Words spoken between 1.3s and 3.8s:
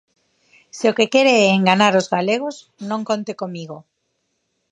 é enganar os galegos, non conte comigo.